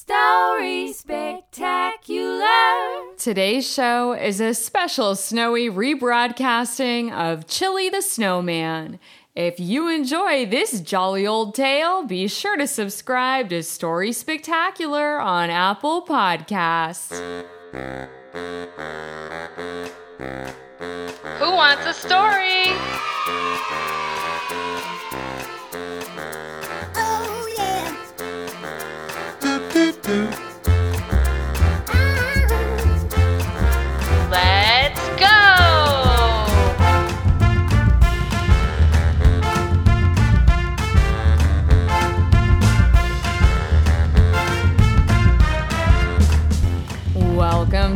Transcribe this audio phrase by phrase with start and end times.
[0.00, 2.44] Story Spectacular.
[3.18, 9.00] Today's show is a special snowy rebroadcasting of Chilly the Snowman.
[9.34, 15.50] If you enjoy this jolly old tale, be sure to subscribe to Story Spectacular on
[15.50, 17.18] Apple Podcasts.
[21.40, 22.66] Who wants a story?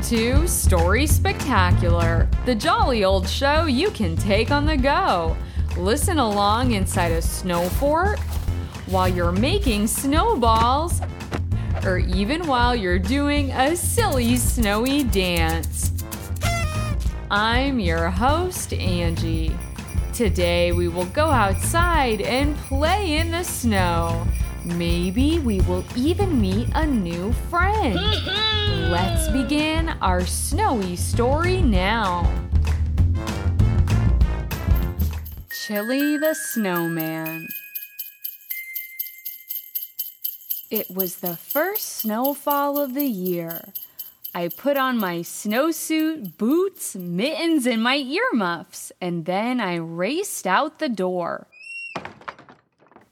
[0.04, 5.36] To Story Spectacular, the jolly old show you can take on the go.
[5.76, 8.18] Listen along inside a snow fort
[8.86, 11.00] while you're making snowballs,
[11.84, 15.92] or even while you're doing a silly snowy dance.
[17.30, 19.56] I'm your host, Angie.
[20.12, 24.26] Today we will go outside and play in the snow.
[24.64, 27.94] Maybe we will even meet a new friend.
[28.90, 32.30] Let's begin our snowy story now.
[35.50, 37.48] Chilly the Snowman.
[40.70, 43.72] It was the first snowfall of the year.
[44.34, 50.78] I put on my snowsuit, boots, mittens, and my earmuffs, and then I raced out
[50.78, 51.48] the door.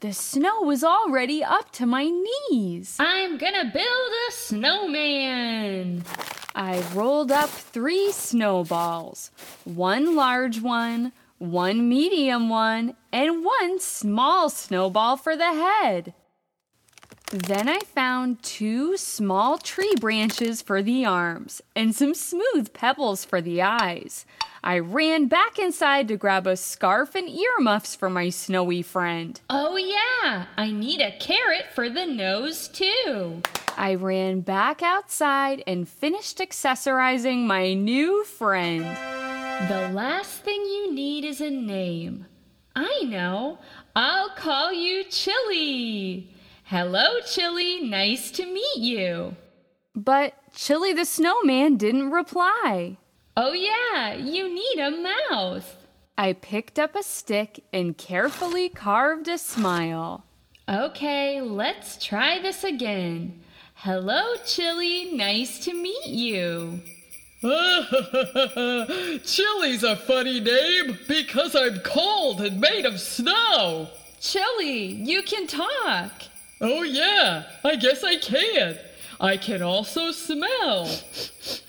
[0.01, 2.95] The snow was already up to my knees.
[2.99, 6.03] I'm gonna build a snowman.
[6.55, 9.29] I rolled up three snowballs
[9.63, 16.15] one large one, one medium one, and one small snowball for the head.
[17.29, 23.39] Then I found two small tree branches for the arms and some smooth pebbles for
[23.39, 24.25] the eyes.
[24.63, 29.41] I ran back inside to grab a scarf and earmuffs for my snowy friend.
[29.49, 33.41] Oh, yeah, I need a carrot for the nose, too.
[33.75, 38.83] I ran back outside and finished accessorizing my new friend.
[39.67, 42.27] The last thing you need is a name.
[42.75, 43.57] I know.
[43.95, 46.35] I'll call you Chilly.
[46.65, 47.81] Hello, Chilly.
[47.81, 49.35] Nice to meet you.
[49.95, 52.97] But Chilly the Snowman didn't reply.
[53.37, 54.91] Oh, yeah, you need a
[55.31, 55.77] mouth.
[56.17, 60.25] I picked up a stick and carefully carved a smile.
[60.67, 63.41] Okay, let's try this again.
[63.75, 65.11] Hello, Chilly.
[65.13, 66.81] Nice to meet you.
[67.41, 67.53] Chilly's
[69.83, 73.89] a funny name because I'm cold and made of snow.
[74.19, 76.11] Chilly, you can talk.
[76.59, 78.77] Oh, yeah, I guess I can.
[79.19, 80.87] I can also smell.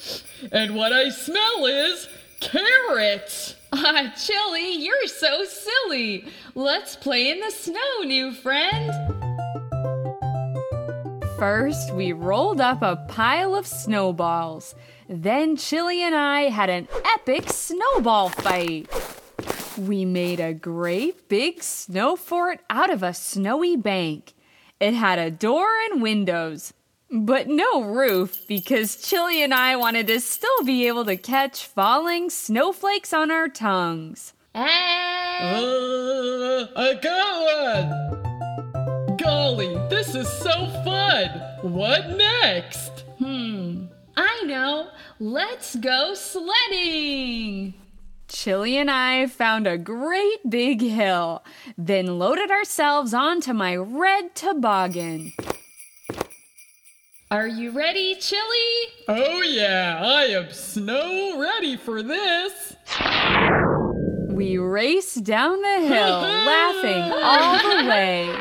[0.50, 2.08] And what I smell is
[2.40, 3.54] carrots.
[3.72, 6.24] Ah, Chilly, you're so silly.
[6.54, 8.92] Let's play in the snow, new friend.
[11.38, 14.74] First, we rolled up a pile of snowballs.
[15.08, 18.88] Then Chilly and I had an epic snowball fight.
[19.78, 24.34] We made a great big snow fort out of a snowy bank.
[24.80, 26.72] It had a door and windows,
[27.12, 32.30] but no roof because Chilly and I wanted to still be able to catch falling
[32.30, 34.32] snowflakes on our tongues.
[34.54, 37.42] Ah, Uh, I got
[39.08, 39.16] one.
[39.18, 41.28] Golly, this is so fun.
[41.62, 43.04] What next?
[43.18, 43.86] hmm.
[44.16, 44.88] I know.
[45.20, 47.74] Let's go sledding.
[48.28, 51.44] Chilly and I found a great big hill,
[51.78, 55.32] then loaded ourselves onto my red toboggan.
[57.32, 58.92] Are you ready, Chilly?
[59.08, 62.76] Oh, yeah, I am snow ready for this.
[64.28, 68.38] We raced down the hill, laughing all the way.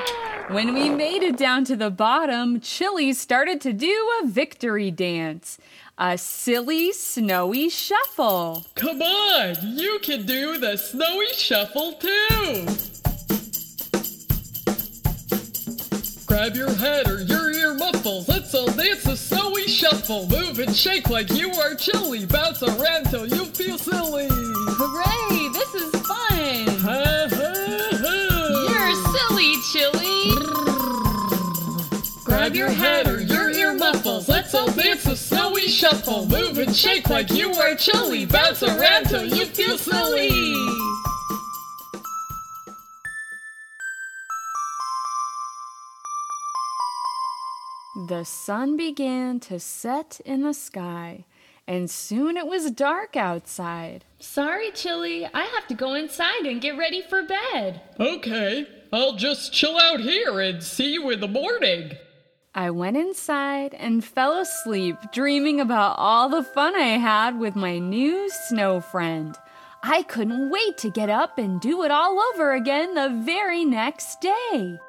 [0.49, 5.57] When we made it down to the bottom, Chilly started to do a victory dance.
[5.97, 8.65] A silly, snowy shuffle.
[8.75, 12.67] Come on, you can do the snowy shuffle too.
[16.31, 18.29] Grab your head or your ear muffles.
[18.29, 20.29] Let's all dance a snowy shuffle.
[20.29, 22.25] Move and shake like you are chilly.
[22.25, 24.29] Bounce around till you feel silly.
[24.31, 25.49] Hooray!
[25.51, 26.67] This is fun.
[26.79, 27.57] Ha ha
[27.99, 28.31] ha.
[28.71, 30.31] You're silly, Chilly.
[32.23, 34.29] Grab your head or your ear muffles.
[34.29, 36.27] Let's all dance the snowy shuffle.
[36.27, 38.25] Move and shake like you are chilly.
[38.25, 40.29] Bounce around till you feel silly.
[48.07, 51.25] The sun began to set in the sky,
[51.67, 54.05] and soon it was dark outside.
[54.17, 55.27] Sorry, Chilly.
[55.31, 57.81] I have to go inside and get ready for bed.
[57.99, 61.91] Okay, I'll just chill out here and see you in the morning.
[62.55, 67.77] I went inside and fell asleep, dreaming about all the fun I had with my
[67.77, 69.37] new snow friend.
[69.83, 74.21] I couldn't wait to get up and do it all over again the very next
[74.21, 74.79] day.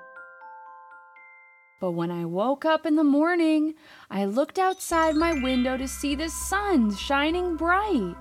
[1.82, 3.74] But when I woke up in the morning,
[4.08, 8.14] I looked outside my window to see the sun shining bright.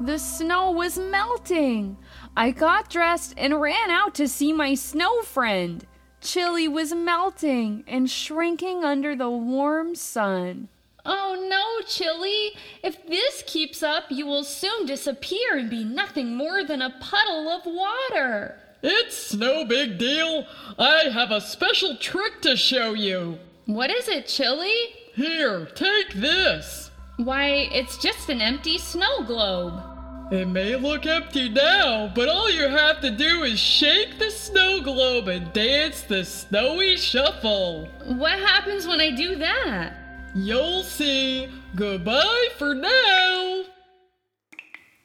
[0.00, 1.98] The snow was melting.
[2.36, 5.86] I got dressed and ran out to see my snow friend.
[6.20, 10.66] Chilly was melting and shrinking under the warm sun.
[11.04, 12.54] Oh no, Chilly!
[12.82, 17.48] If this keeps up, you will soon disappear and be nothing more than a puddle
[17.50, 18.58] of water.
[18.88, 20.46] It's no big deal.
[20.78, 23.40] I have a special trick to show you.
[23.64, 24.72] What is it, Chilly?
[25.12, 26.92] Here, take this.
[27.16, 29.82] Why, it's just an empty snow globe.
[30.30, 34.80] It may look empty now, but all you have to do is shake the snow
[34.80, 37.88] globe and dance the snowy shuffle.
[38.04, 39.94] What happens when I do that?
[40.36, 41.48] You'll see.
[41.74, 43.55] Goodbye for now.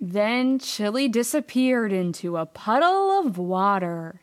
[0.03, 4.21] Then Chilly disappeared into a puddle of water.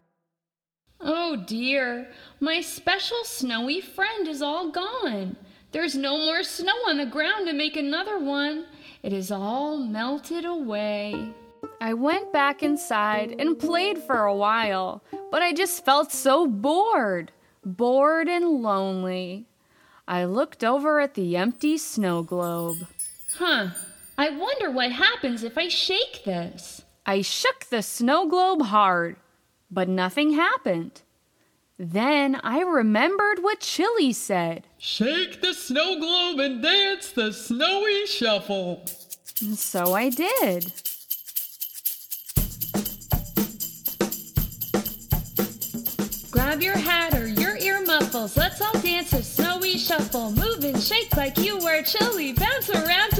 [1.00, 2.10] Oh dear,
[2.40, 5.36] my special snowy friend is all gone.
[5.70, 8.66] There's no more snow on the ground to make another one.
[9.04, 11.32] It is all melted away.
[11.80, 17.30] I went back inside and played for a while, but I just felt so bored,
[17.64, 19.46] bored and lonely.
[20.08, 22.78] I looked over at the empty snow globe.
[23.36, 23.68] Huh,
[24.20, 26.82] I wonder what happens if I shake this.
[27.06, 29.14] I shook the snow globe hard,
[29.70, 31.02] but nothing happened.
[31.78, 34.66] Then I remembered what Chilly said.
[34.76, 38.84] Shake the snow globe and dance the snowy shuffle.
[39.54, 40.72] So I did.
[46.32, 48.36] Grab your hat or your ear muffles.
[48.36, 50.32] Let's all dance a snowy shuffle.
[50.32, 52.32] Move and shake like you were chilly.
[52.32, 53.17] Bounce around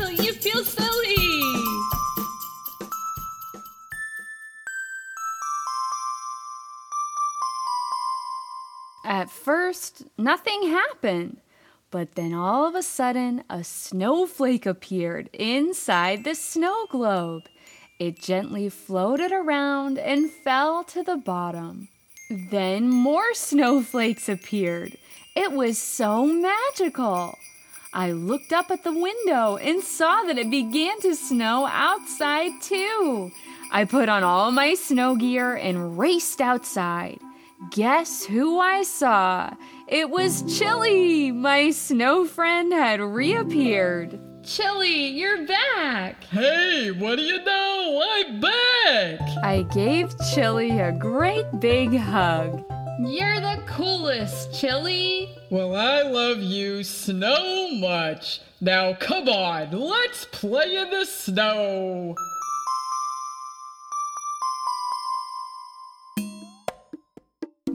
[9.48, 11.38] first, nothing happened.
[11.90, 17.44] But then all of a sudden, a snowflake appeared inside the snow globe.
[17.98, 21.88] It gently floated around and fell to the bottom.
[22.28, 24.98] Then more snowflakes appeared.
[25.34, 27.38] It was so magical.
[27.94, 33.32] I looked up at the window and saw that it began to snow outside too.
[33.72, 37.18] I put on all my snow gear and raced outside.
[37.72, 39.50] Guess who I saw?
[39.88, 41.32] It was Chilly!
[41.32, 44.20] My snow friend had reappeared.
[44.44, 46.22] Chilly, you're back.
[46.25, 48.00] Hey, what do you know?
[48.12, 49.20] I'm back.
[49.43, 52.64] I gave Chilly a great big hug.
[53.00, 55.28] You're the coolest, Chilly.
[55.50, 58.40] Well, I love you so much.
[58.61, 62.14] Now, come on, let's play in the snow.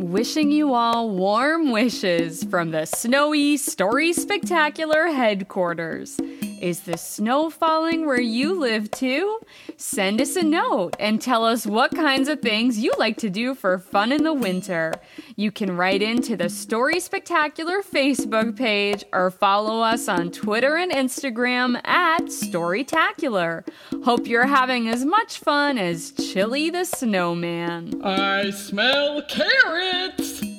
[0.03, 6.19] Wishing you all warm wishes from the Snowy Story Spectacular headquarters.
[6.63, 9.39] Is the snow falling where you live too?
[9.75, 13.53] Send us a note and tell us what kinds of things you like to do
[13.53, 14.93] for fun in the winter.
[15.36, 20.89] You can write into the Story Spectacular Facebook page or follow us on Twitter and
[20.89, 23.67] Instagram at Storytacular.
[24.05, 28.01] Hope you're having as much fun as Chilly the Snowman.
[28.05, 30.52] I smell carrots.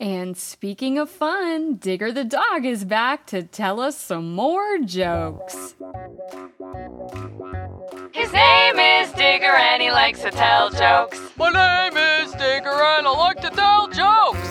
[0.00, 5.74] And speaking of fun, Digger the dog is back to tell us some more jokes.
[8.12, 11.20] His name is Digger and he likes to tell jokes.
[11.36, 14.48] My name is Digger and I like to tell jokes.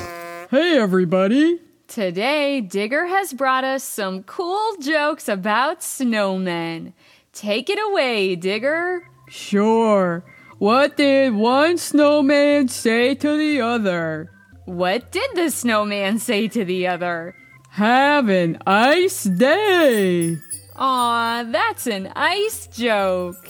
[0.49, 1.59] Hey, everybody.
[1.87, 6.93] Today, Digger has brought us some cool jokes about snowmen.
[7.33, 9.07] Take it away, Digger.
[9.27, 10.23] Sure.
[10.59, 14.31] What did one snowman say to the other?
[14.65, 17.35] What did the snowman say to the other?
[17.71, 20.37] Have an ice day.
[20.75, 23.49] Aw, that's an ice joke.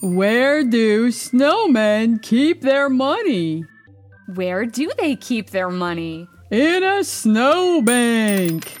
[0.00, 3.64] Where do snowmen keep their money?
[4.34, 6.28] Where do they keep their money?
[6.50, 8.80] In a snowbank.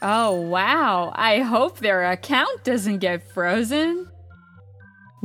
[0.00, 1.12] Oh, wow.
[1.16, 4.08] I hope their account doesn't get frozen.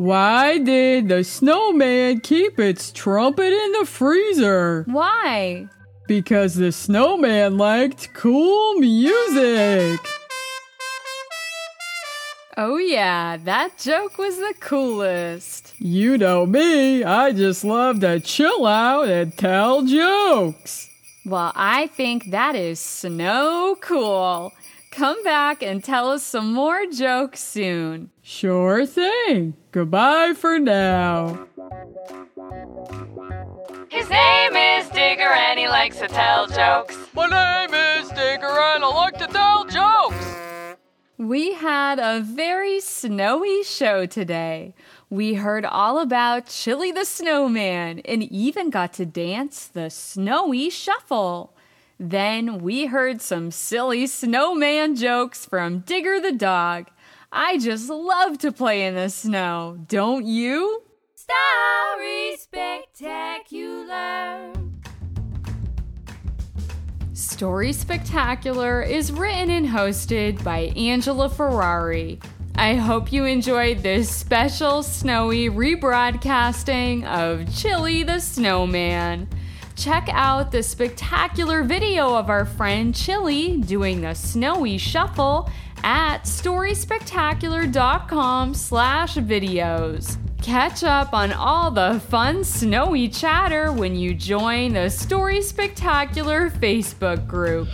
[0.01, 4.83] Why did the snowman keep its trumpet in the freezer?
[4.87, 5.69] Why?
[6.07, 9.97] because the snowman liked cool music.
[12.57, 15.73] Oh, yeah, that joke was the coolest.
[15.77, 20.89] You know me, I just love to chill out and tell jokes.
[21.25, 24.51] Well, I think that is snow cool.
[24.91, 28.11] Come back and tell us some more jokes soon.
[28.21, 29.53] Sure thing.
[29.71, 31.47] Goodbye for now.
[33.89, 36.97] His name is Digger and he likes to tell jokes.
[37.13, 40.25] My name is Digger and I like to tell jokes.
[41.17, 44.73] We had a very snowy show today.
[45.09, 51.53] We heard all about Chilly the Snowman and even got to dance the snowy shuffle.
[52.03, 56.87] Then we heard some silly snowman jokes from Digger the dog.
[57.31, 60.81] I just love to play in the snow, don't you?
[61.13, 64.51] Story Spectacular.
[67.13, 72.19] Story Spectacular is written and hosted by Angela Ferrari.
[72.55, 79.27] I hope you enjoyed this special snowy rebroadcasting of Chilly the Snowman.
[79.81, 85.49] Check out the spectacular video of our friend Chilly doing the snowy shuffle
[85.83, 90.17] at storyspectacular.com slash videos.
[90.39, 97.25] Catch up on all the fun snowy chatter when you join the Story Spectacular Facebook
[97.25, 97.67] group.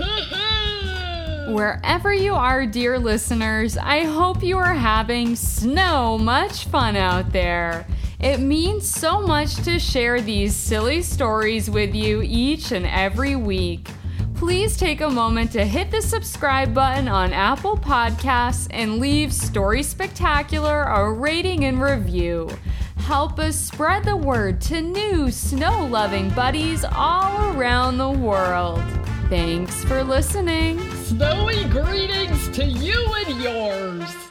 [1.53, 7.85] Wherever you are, dear listeners, I hope you are having so much fun out there.
[8.19, 13.89] It means so much to share these silly stories with you each and every week.
[14.33, 19.83] Please take a moment to hit the subscribe button on Apple Podcasts and leave Story
[19.83, 22.49] Spectacular a rating and review.
[22.97, 28.81] Help us spread the word to new snow loving buddies all around the world.
[29.29, 30.79] Thanks for listening.
[31.03, 34.26] Snowy greetings to you and yours.